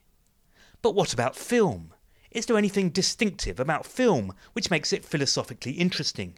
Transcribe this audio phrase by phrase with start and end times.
[0.84, 1.92] But what about film?
[2.32, 6.38] Is there anything distinctive about film which makes it philosophically interesting?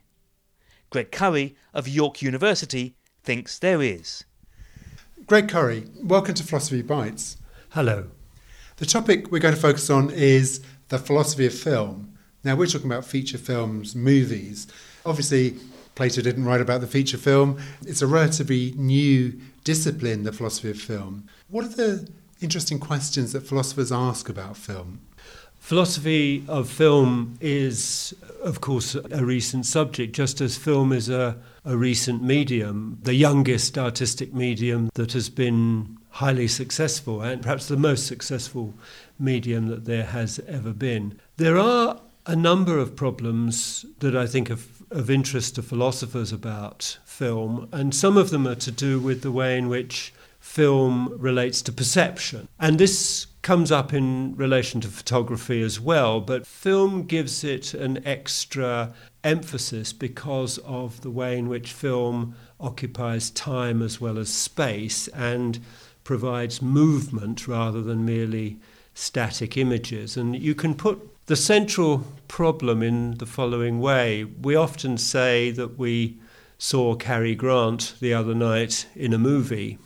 [0.89, 4.23] Greg Currie of York University thinks there is.
[5.25, 7.35] Greg Currie, welcome to Philosophy Bites.
[7.71, 8.07] Hello.
[8.77, 12.17] The topic we're going to focus on is the philosophy of film.
[12.45, 14.67] Now, we're talking about feature films, movies.
[15.05, 15.57] Obviously,
[15.95, 17.59] Plato didn't write about the feature film.
[17.85, 21.27] It's a relatively new discipline, the philosophy of film.
[21.49, 25.01] What are the interesting questions that philosophers ask about film?
[25.61, 31.77] Philosophy of film is, of course, a recent subject, just as film is a, a
[31.77, 38.05] recent medium, the youngest artistic medium that has been highly successful and perhaps the most
[38.05, 38.73] successful
[39.17, 41.17] medium that there has ever been.
[41.37, 44.57] There are a number of problems that I think are
[44.89, 49.31] of interest to philosophers about film, and some of them are to do with the
[49.31, 52.49] way in which film relates to perception.
[52.59, 58.05] And this comes up in relation to photography as well, but film gives it an
[58.05, 65.07] extra emphasis because of the way in which film occupies time as well as space
[65.09, 65.59] and
[66.03, 68.59] provides movement rather than merely
[68.93, 70.17] static images.
[70.17, 74.23] And you can put the central problem in the following way.
[74.23, 76.19] We often say that we
[76.57, 79.79] saw Cary Grant the other night in a movie.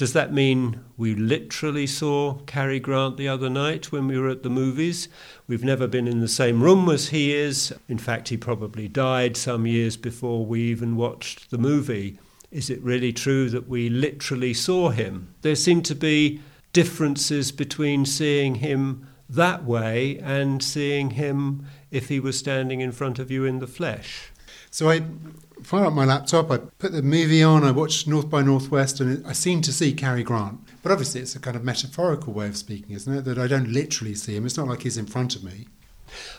[0.00, 4.42] Does that mean we literally saw Cary Grant the other night when we were at
[4.42, 5.10] the movies?
[5.46, 7.74] We've never been in the same room as he is.
[7.86, 12.18] In fact, he probably died some years before we even watched the movie.
[12.50, 15.34] Is it really true that we literally saw him?
[15.42, 16.40] There seem to be
[16.72, 23.18] differences between seeing him that way and seeing him if he was standing in front
[23.18, 24.30] of you in the flesh.
[24.70, 25.02] So I
[25.62, 29.26] fire up my laptop, I put the movie on, I watch North by Northwest, and
[29.26, 30.60] I seem to see Cary Grant.
[30.82, 33.24] But obviously, it's a kind of metaphorical way of speaking, isn't it?
[33.24, 34.46] That I don't literally see him.
[34.46, 35.66] It's not like he's in front of me.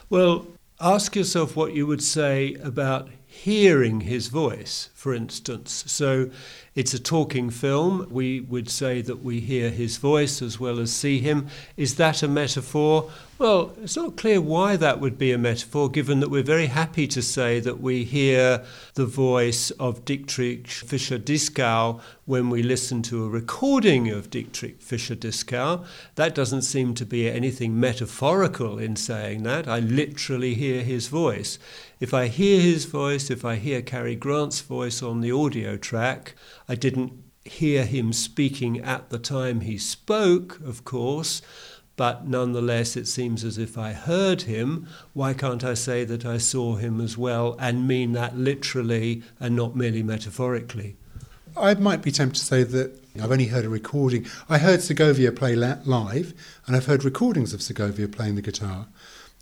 [0.10, 0.48] Well,
[0.80, 5.86] ask yourself what you would say about hearing his voice, for instance.
[5.88, 6.30] So
[6.76, 8.06] it's a talking film.
[8.12, 11.48] We would say that we hear his voice as well as see him.
[11.78, 13.10] Is that a metaphor?
[13.38, 17.08] Well, it's not clear why that would be a metaphor, given that we're very happy
[17.08, 18.66] to say that we hear
[18.96, 25.86] the voice of Dietrich Fischer-Dieskau when we listen to a recording of Dietrich Fischer-Dieskau.
[26.16, 29.70] That doesn't seem to be anything metaphorical in saying that.
[29.70, 31.58] I literally hear his voice.
[32.02, 36.34] If I hear his voice, if I hear Cary Grant's voice on the audio track,
[36.68, 37.14] I didn't
[37.46, 41.44] hear him speaking at the time he spoke, of course,
[41.96, 44.88] but nonetheless it seems as if I heard him.
[45.14, 49.56] Why can't I say that I saw him as well and mean that literally and
[49.56, 50.96] not merely metaphorically?
[51.56, 54.26] I might be tempted to say that I've only heard a recording.
[54.50, 56.34] I heard Segovia play live,
[56.66, 58.88] and I've heard recordings of Segovia playing the guitar.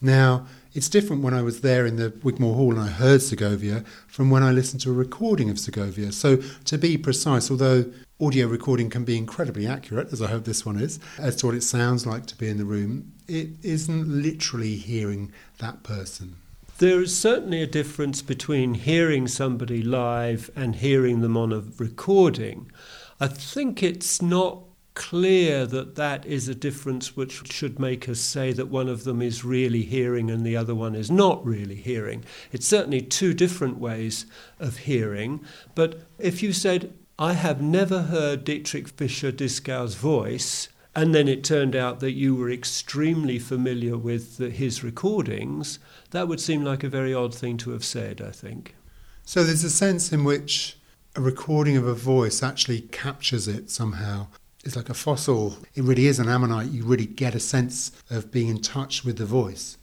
[0.01, 3.83] Now, it's different when I was there in the Wigmore Hall and I heard Segovia
[4.07, 6.11] from when I listened to a recording of Segovia.
[6.11, 7.85] So, to be precise, although
[8.21, 11.55] audio recording can be incredibly accurate, as I hope this one is, as to what
[11.55, 16.35] it sounds like to be in the room, it isn't literally hearing that person.
[16.79, 22.71] There is certainly a difference between hearing somebody live and hearing them on a recording.
[23.19, 24.63] I think it's not
[24.93, 29.21] clear that that is a difference which should make us say that one of them
[29.21, 32.23] is really hearing and the other one is not really hearing.
[32.51, 34.25] It's certainly two different ways
[34.59, 35.41] of hearing,
[35.75, 41.75] but if you said, I have never heard Dietrich Fischer-Dieskau's voice, and then it turned
[41.75, 45.79] out that you were extremely familiar with the, his recordings,
[46.11, 48.75] that would seem like a very odd thing to have said, I think.
[49.23, 50.77] So there's a sense in which
[51.15, 54.27] a recording of a voice actually captures it somehow.
[54.65, 55.57] It's like a fossil.
[55.73, 56.71] It really is an ammonite.
[56.71, 59.77] You really get a sense of being in touch with the voice.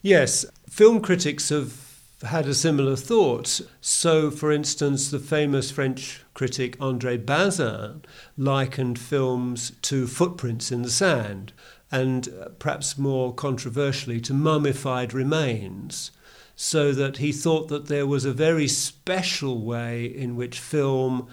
[0.00, 1.92] Yes, film critics have
[2.24, 3.60] had a similar thought.
[3.80, 8.02] So, for instance, the famous French critic André Bazin
[8.36, 11.52] likened films to footprints in the sand,
[11.90, 16.10] and uh, perhaps more controversially, to mummified remains.
[16.54, 21.28] So that he thought that there was a very special way in which film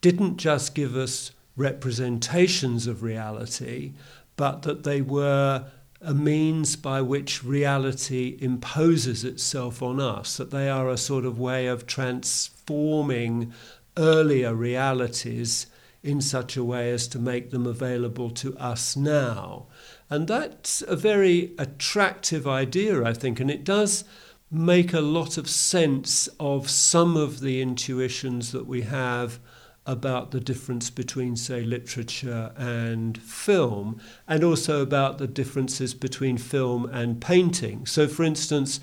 [0.00, 3.92] didn't just give us representations of reality,
[4.36, 5.66] but that they were
[6.00, 11.38] a means by which reality imposes itself on us, that they are a sort of
[11.38, 13.52] way of transforming
[13.96, 15.66] earlier realities
[16.02, 19.66] in such a way as to make them available to us now.
[20.10, 24.04] And that's a very attractive idea, I think, and it does
[24.50, 29.38] make a lot of sense of some of the intuitions that we have
[29.86, 36.86] about the difference between, say, literature and film, and also about the differences between film
[36.86, 37.84] and painting.
[37.86, 38.78] So, for instance,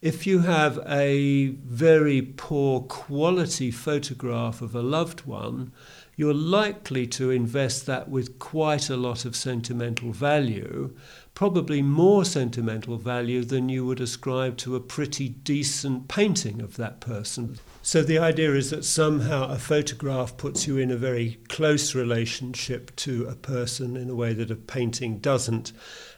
[0.00, 5.72] if you have a very poor quality photograph of a loved one,
[6.14, 10.94] you're likely to invest that with quite a lot of sentimental value,
[11.34, 17.00] probably more sentimental value than you would ascribe to a pretty decent painting of that
[17.00, 17.58] person.
[17.88, 22.94] So the idea is that somehow a photograph puts you in a very close relationship
[22.96, 25.72] to a person in a way that a painting doesn't.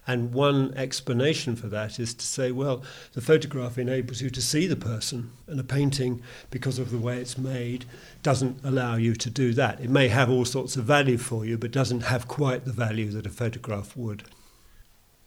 [0.04, 2.82] And one explanation for that is to say, well,
[3.12, 7.18] the photograph enables you to see the person, and a painting, because of the way
[7.18, 7.84] it's made,
[8.24, 9.78] doesn't allow you to do that.
[9.78, 13.12] It may have all sorts of value for you, but doesn't have quite the value
[13.12, 14.24] that a photograph would.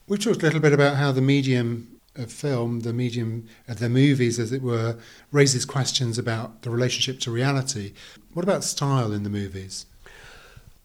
[0.10, 3.90] We've talked a little bit about how the medium of film, the medium of the
[3.90, 4.98] movies, as it were,
[5.32, 7.94] raises questions about the relationship to reality.
[8.34, 9.86] What about style in the movies?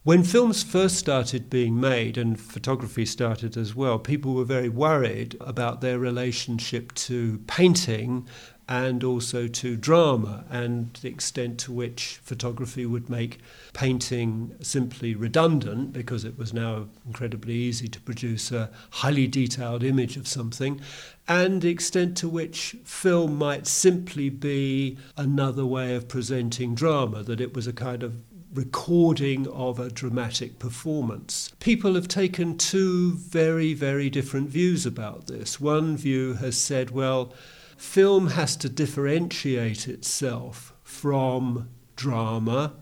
[0.05, 5.37] When films first started being made and photography started as well, people were very worried
[5.41, 8.27] about their relationship to painting
[8.69, 13.39] and also to drama and the extent to which photography would make
[13.73, 20.19] painting simply redundant because it was now incredibly easy to produce a highly detailed image
[20.19, 20.81] of something
[21.27, 27.41] and the extent to which film might simply be another way of presenting drama that
[27.41, 28.23] it was a kind of
[28.55, 31.53] recording of a dramatic performance.
[31.61, 35.61] People have taken two very, very different views about this.
[35.61, 37.35] One view has said, well,
[37.79, 42.75] film has to differentiate itself from drama,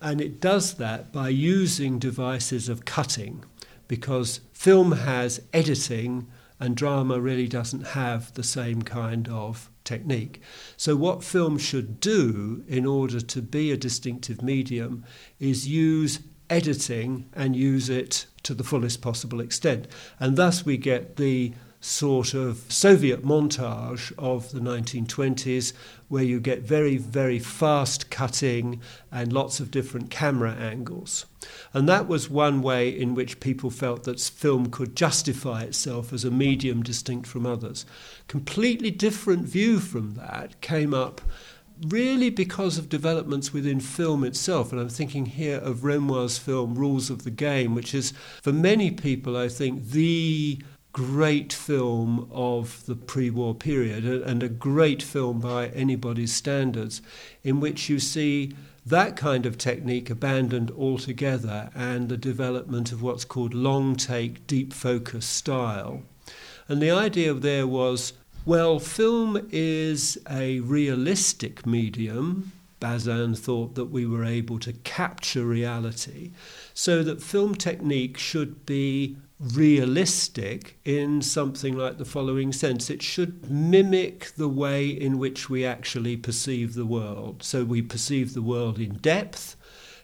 [0.00, 3.44] and it does that by using devices of cutting,
[3.88, 6.26] because film has editing
[6.58, 10.40] and drama really doesn't have the same kind of technique.
[10.76, 15.04] So, what film should do in order to be a distinctive medium
[15.38, 19.88] is use editing and use it to the fullest possible extent.
[20.20, 21.52] And thus, we get the
[21.86, 25.72] sort of Soviet montage of the 1920s,
[26.08, 28.80] where you get very, very fast cutting
[29.12, 31.26] and lots of different camera angles.
[31.72, 36.24] And that was one way in which people felt that film could justify itself as
[36.24, 37.86] a medium distinct from others.
[38.26, 41.20] Completely different view from that came up
[41.88, 44.72] really because of developments within film itself.
[44.72, 48.12] And I'm thinking here of Renoir's film Rules of the Game, which is,
[48.42, 50.58] for many people, I think, the
[50.96, 57.02] great film of the pre war period and a great film by anybody's standards,
[57.44, 58.50] in which you see
[58.86, 64.72] that kind of technique abandoned altogether and the development of what's called long take, deep
[64.72, 66.02] focus style.
[66.66, 68.14] And the idea there was
[68.46, 72.52] well, film is a realistic medium.
[72.80, 76.30] Bazin thought that we were able to capture reality,
[76.72, 83.50] so that film technique should be realistic in something like the following sense it should
[83.50, 87.42] mimic the way in which we actually perceive the world.
[87.42, 89.56] So we perceive the world in depth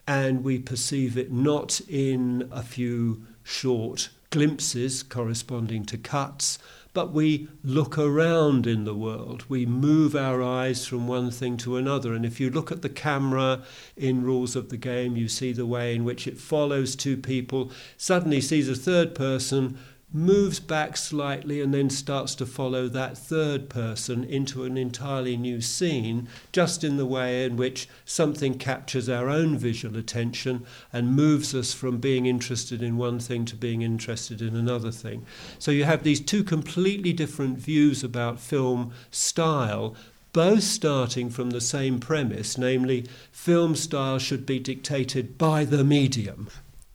[0.06, 6.58] and we perceive it not in a few short glimpses corresponding to cuts
[6.94, 9.44] but we look around in the world.
[9.48, 12.14] We move our eyes from one thing to another.
[12.14, 13.62] And if you look at the camera
[13.96, 17.72] in Rules of the Game, you see the way in which it follows two people,
[17.96, 19.78] suddenly sees a third person
[20.12, 25.60] moves back slightly and then starts to follow that third person into an entirely new
[25.60, 31.54] scene, just in the way in which something captures our own visual attention and moves
[31.54, 35.24] us from being interested in one thing to being interested in another thing.
[35.58, 39.96] So you have these two completely different views about film style.
[40.32, 46.48] Both starting from the same premise, namely, film style should be dictated by the medium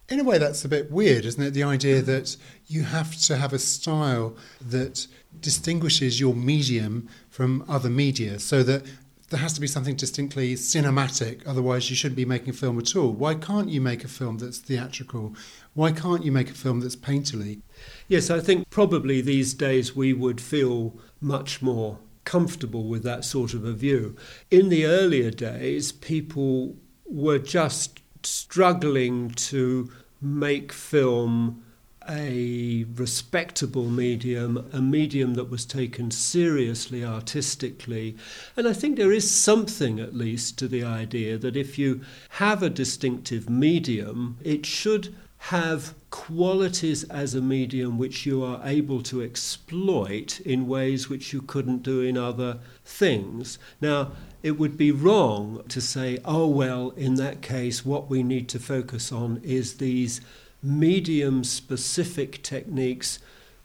[0.10, 1.52] in a way, that's a bit weird, isn't it?
[1.52, 2.38] The idea that
[2.68, 5.08] you have to have a style that
[5.42, 8.86] distinguishes your medium from other media, so that
[9.30, 13.12] there has to be something distinctly cinematic, otherwise, you shouldn't be making film at all.
[13.12, 15.36] Why can't you make a film that's theatrical?
[15.74, 17.60] Why can't you make a film that's painterly?
[18.08, 23.54] Yes, I think probably these days we would feel much more comfortable with that sort
[23.54, 24.16] of a view.
[24.50, 31.64] In the earlier days, people were just struggling to make film
[32.10, 38.16] a respectable medium, a medium that was taken seriously artistically.
[38.56, 42.64] And I think there is something, at least, to the idea that if you have
[42.64, 49.22] a distinctive medium, it should have qualities as a medium which you are able to
[49.22, 53.60] exploit in ways which you couldn't do in other things.
[53.80, 54.14] Now,
[54.48, 58.60] it would be wrong to say, oh, well, in that case, what we need to
[58.60, 60.22] focus on is these
[60.64, 63.20] medium specific techniques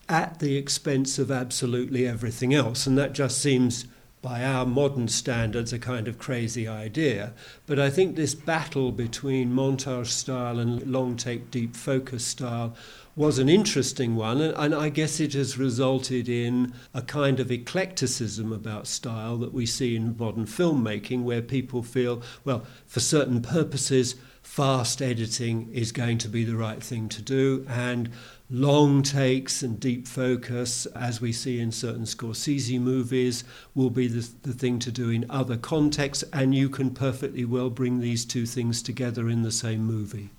[0.08, 2.84] at the expense of absolutely everything else.
[2.84, 3.86] And that just seems,
[4.22, 7.32] by our modern standards, a kind of crazy idea.
[7.66, 12.74] But I think this battle between montage style and long take deep focus style
[13.14, 18.52] was an interesting one, and I guess it has resulted in a kind of eclecticism
[18.52, 24.14] about style that we see in modern filmmaking, where people feel, well, for certain purposes,
[24.42, 28.08] fast editing is going to be the right thing to do, and
[28.48, 34.26] long takes and deep focus, as we see in certain Scorsese movies, will be the,
[34.42, 38.46] the thing to do in other contexts, and you can perfectly well bring these two
[38.46, 40.30] things together in the same movie.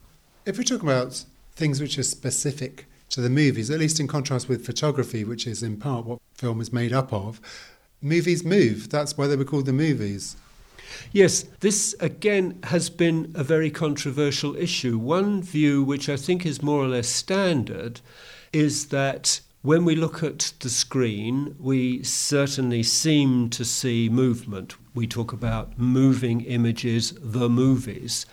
[0.45, 1.23] If we talk about
[1.55, 5.61] things which are specific to the movies, at least in contrast with photography, which is
[5.61, 7.39] in part what film is made up of,
[8.01, 8.89] movies move.
[8.89, 10.35] That's why they were called the movies.
[11.11, 14.97] Yes, this again has been a very controversial issue.
[14.97, 18.01] One view, which I think is more or less standard,
[18.51, 24.75] is that when we look at the screen, we certainly seem to see movement.
[24.93, 28.25] We talk about moving images, the movies.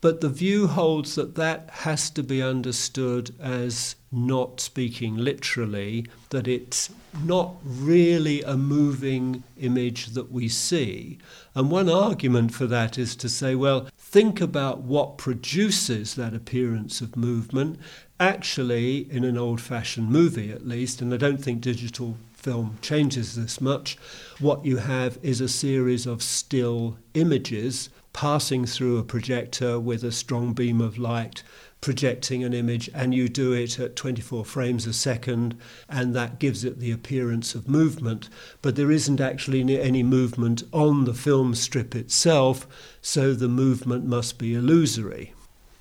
[0.00, 6.46] But the view holds that that has to be understood as not speaking literally, that
[6.46, 6.90] it's
[7.24, 11.18] not really a moving image that we see.
[11.54, 17.00] And one argument for that is to say, well, think about what produces that appearance
[17.00, 17.78] of movement.
[18.20, 23.34] Actually, in an old fashioned movie at least, and I don't think digital film changes
[23.34, 23.98] this much,
[24.38, 30.12] what you have is a series of still images passing through a projector with a
[30.12, 31.42] strong beam of light
[31.80, 35.56] projecting an image and you do it at 24 frames a second
[35.88, 38.28] and that gives it the appearance of movement
[38.62, 42.66] but there isn't actually any movement on the film strip itself
[43.00, 45.32] so the movement must be illusory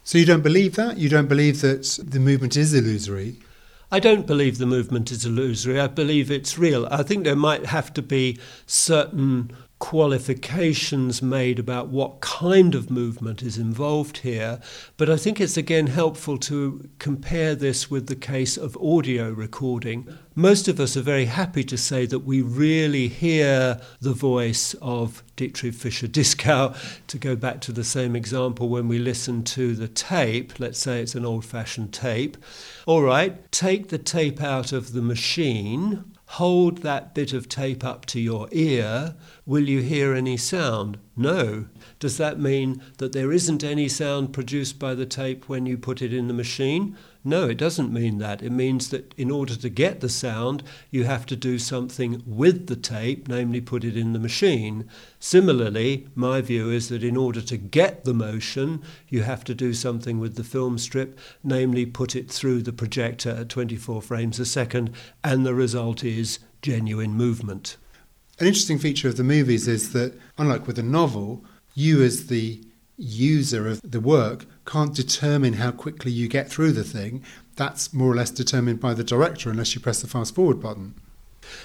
[0.04, 3.38] so you don't believe that you don't believe that the movement is illusory
[3.90, 5.80] I don't believe the movement is illusory.
[5.80, 6.86] I believe it's real.
[6.92, 13.44] I think there might have to be certain qualifications made about what kind of movement
[13.44, 14.60] is involved here,
[14.98, 20.08] but I think it's again helpful to compare this with the case of audio recording.
[20.34, 25.24] Most of us are very happy to say that we really hear the voice of
[25.36, 26.76] Dietrich Fischer-Dieskau.
[27.08, 31.02] To go back to the same example, when we listen to the tape, let's say
[31.02, 32.38] it's an old fashioned tape,
[32.86, 38.06] all right, take the tape out of the machine hold that bit of tape up
[38.06, 39.16] to your ear,
[39.46, 40.98] will you hear any sound?
[41.16, 41.68] No.
[42.00, 46.02] Does that mean that there isn't any sound produced by the tape when you put
[46.02, 46.98] it in the machine?
[47.28, 48.42] No, it doesn't mean that.
[48.42, 52.68] It means that in order to get the sound, you have to do something with
[52.68, 54.90] the tape, namely put it in the machine.
[55.20, 59.74] Similarly, my view is that in order to get the motion, you have to do
[59.74, 64.46] something with the film strip, namely put it through the projector at 24 frames a
[64.46, 64.92] second,
[65.22, 67.76] and the result is genuine movement.
[68.40, 71.44] An interesting feature of the movies is that, unlike with a novel,
[71.76, 72.64] you as the
[72.98, 77.24] user of the work can't determine how quickly you get through the thing.
[77.56, 80.96] That's more or less determined by the director unless you press the fast forward button.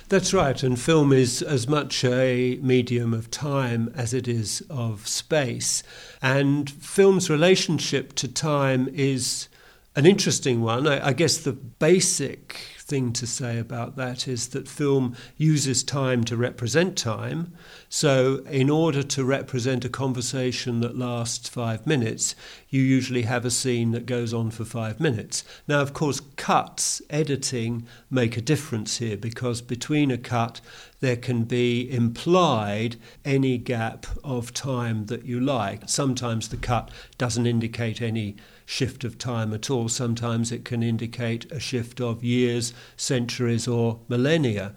[0.08, 5.08] That's right, and film is as much a medium of time as it is of
[5.08, 5.82] space.
[6.20, 9.48] And film's relationship to time is
[9.94, 10.86] an interesting one.
[10.86, 16.24] I, I guess the basic thing to say about that is that film uses time
[16.24, 17.52] to represent time.
[17.88, 22.34] So, in order to represent a conversation that lasts five minutes,
[22.68, 25.44] you usually have a scene that goes on for five minutes.
[25.68, 30.60] Now, of course, cuts, editing make a difference here because between a cut,
[31.00, 35.88] there can be implied any gap of time that you like.
[35.88, 38.36] Sometimes the cut doesn't indicate any
[38.72, 39.86] shift of time at all.
[39.86, 44.74] Sometimes it can indicate a shift of years, centuries, or millennia.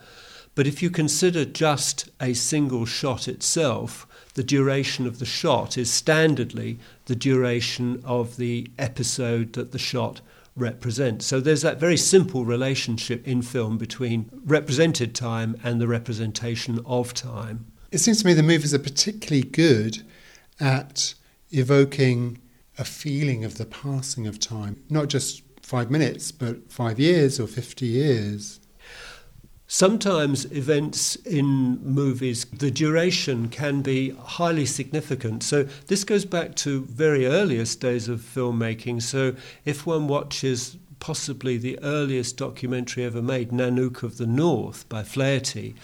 [0.53, 5.89] But if you consider just a single shot itself, the duration of the shot is
[5.89, 10.19] standardly the duration of the episode that the shot
[10.57, 11.25] represents.
[11.25, 17.13] So there's that very simple relationship in film between represented time and the representation of
[17.13, 17.65] time.
[17.91, 20.03] It seems to me the movies are particularly good
[20.59, 21.13] at
[21.51, 22.39] evoking
[22.77, 27.47] a feeling of the passing of time, not just five minutes, but five years or
[27.47, 28.59] 50 years.
[29.67, 35.41] Sometimes events in movies, the duration can be highly significant.
[35.41, 39.01] So, this goes back to very earliest days of filmmaking.
[39.01, 45.03] So, if one watches possibly the earliest documentary ever made, Nanook of the North by
[45.03, 45.75] Flaherty,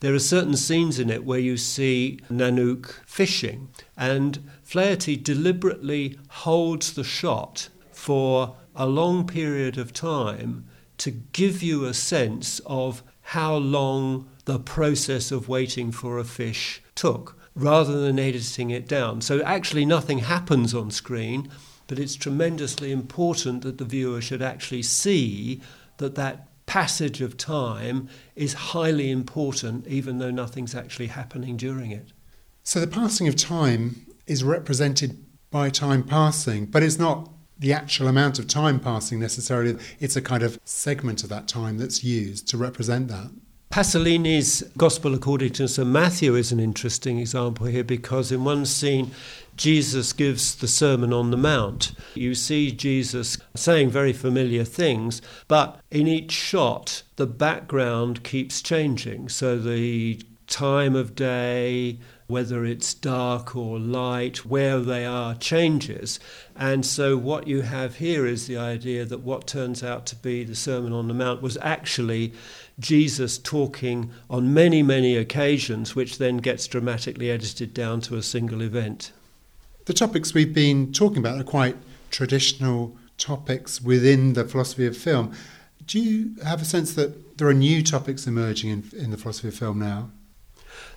[0.00, 6.94] there are certain scenes in it where you see Nanook fishing, and Flaherty deliberately holds
[6.94, 10.64] the shot for a long period of time
[10.96, 16.80] to give you a sense of how long the process of waiting for a fish
[16.94, 19.20] took rather than editing it down.
[19.20, 21.50] So actually, nothing happens on screen,
[21.90, 25.60] but it's tremendously important that the viewer should actually see
[25.96, 32.12] that that passage of time is highly important, even though nothing's actually happening during it.
[32.62, 35.18] So the passing of time is represented
[35.50, 37.28] by time passing, but it's not
[37.58, 39.76] the actual amount of time passing necessarily.
[39.98, 43.32] It's a kind of segment of that time that's used to represent that.
[43.70, 45.86] Pasolini's Gospel according to St.
[45.86, 49.12] Matthew is an interesting example here because in one scene,
[49.56, 51.92] Jesus gives the Sermon on the Mount.
[52.16, 59.28] You see Jesus saying very familiar things, but in each shot, the background keeps changing.
[59.28, 62.00] So the time of day,
[62.30, 66.20] whether it's dark or light, where they are changes.
[66.56, 70.44] And so, what you have here is the idea that what turns out to be
[70.44, 72.32] the Sermon on the Mount was actually
[72.78, 78.62] Jesus talking on many, many occasions, which then gets dramatically edited down to a single
[78.62, 79.12] event.
[79.84, 81.76] The topics we've been talking about are quite
[82.10, 85.32] traditional topics within the philosophy of film.
[85.86, 89.48] Do you have a sense that there are new topics emerging in, in the philosophy
[89.48, 90.10] of film now?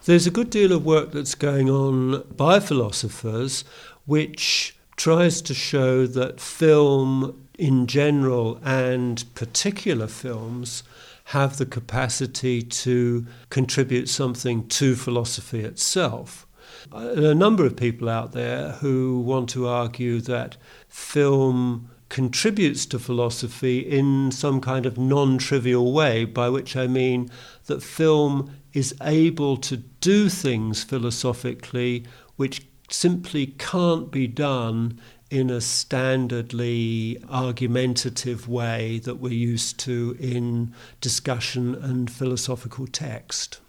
[0.06, 3.63] There's a good deal of work that's going on by philosophers
[4.06, 10.84] which tries to show that film in general and particular films
[11.25, 16.46] have the capacity to contribute something to philosophy itself.
[16.92, 20.58] There are A number of people out there who want to argue that
[20.89, 27.32] film contributes to philosophy in some kind of non trivial way, by which I mean
[27.65, 32.06] that film is able to do things philosophically
[32.36, 40.74] which simply can't be done in a standardly argumentative way that we're used to in
[41.02, 43.60] discussion and philosophical text.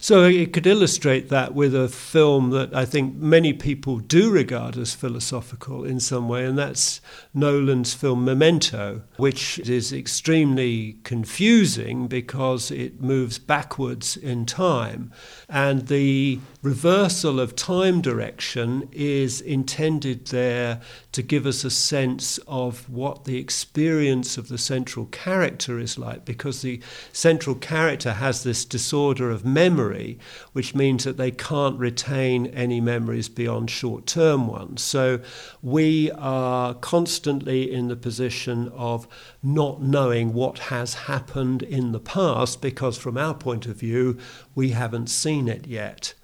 [0.00, 4.76] So it could illustrate that with a film that I think many people do regard
[4.76, 7.00] as philosophical in some way, and that's
[7.34, 15.12] Nolan's film Memento, which is extremely confusing because it moves backwards in time.
[15.48, 20.80] And the reversal of time direction is intended there
[21.12, 26.24] to give us a sense of what the experience of the central character is like,
[26.24, 26.80] because the
[27.12, 29.65] central character has this disorder of memory,
[30.52, 34.82] which means that they can't retain any memories beyond short term ones.
[34.82, 35.20] So
[35.62, 39.08] we are constantly in the position of
[39.42, 44.18] not knowing what has happened in the past, because from our point of view,
[44.54, 46.14] we haven't seen it yet.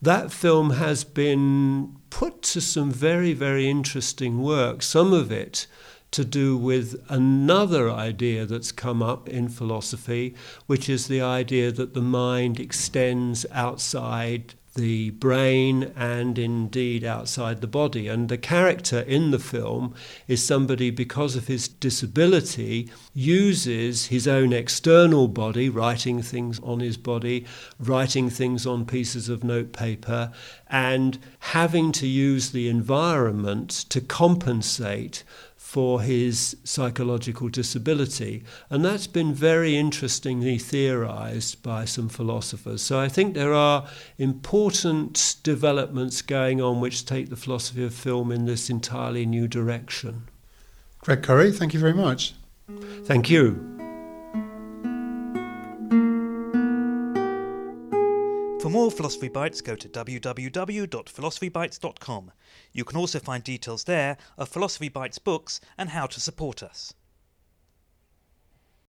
[0.00, 5.66] That film has been put to some very, very interesting work, some of it
[6.12, 10.34] to do with another idea that's come up in philosophy,
[10.66, 17.66] which is the idea that the mind extends outside the brain and indeed outside the
[17.66, 18.08] body.
[18.08, 19.94] And the character in the film
[20.26, 26.96] is somebody, because of his disability, uses his own external body, writing things on his
[26.96, 27.44] body,
[27.78, 30.32] writing things on pieces of notepaper,
[30.72, 35.22] and having to use the environment to compensate
[35.54, 38.42] for his psychological disability.
[38.68, 42.82] And that's been very interestingly theorized by some philosophers.
[42.82, 43.86] So I think there are
[44.18, 50.24] important developments going on which take the philosophy of film in this entirely new direction.
[51.00, 52.34] Greg Currie, thank you very much.
[53.04, 53.81] Thank you.
[58.72, 62.32] More Philosophy Bites, go to www.philosophybites.com.
[62.72, 66.94] You can also find details there of Philosophy Bites books and how to support us.